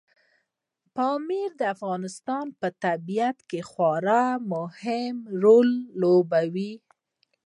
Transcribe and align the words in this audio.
پامیر 0.95 1.49
د 1.59 1.61
افغانستان 1.75 2.45
په 2.59 2.67
طبیعت 2.83 3.37
کې 3.49 3.59
خورا 3.69 4.25
مهم 4.53 5.15
رول 5.43 5.69
لوبوي. 6.01 6.73